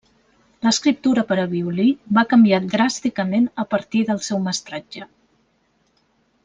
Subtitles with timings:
[0.67, 1.85] L'escriptura per a violí
[2.19, 5.07] va canviar dràsticament a partir del seu mestratge.